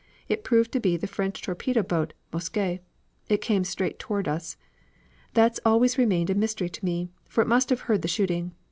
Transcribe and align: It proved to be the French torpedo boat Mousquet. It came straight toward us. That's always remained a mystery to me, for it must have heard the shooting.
It 0.27 0.43
proved 0.43 0.71
to 0.71 0.79
be 0.79 0.97
the 0.97 1.05
French 1.05 1.43
torpedo 1.43 1.83
boat 1.83 2.13
Mousquet. 2.33 2.79
It 3.29 3.39
came 3.39 3.63
straight 3.63 3.99
toward 3.99 4.27
us. 4.27 4.57
That's 5.35 5.59
always 5.63 5.99
remained 5.99 6.31
a 6.31 6.33
mystery 6.33 6.69
to 6.69 6.83
me, 6.83 7.11
for 7.27 7.41
it 7.43 7.47
must 7.47 7.69
have 7.69 7.81
heard 7.81 8.01
the 8.01 8.07
shooting. 8.07 8.55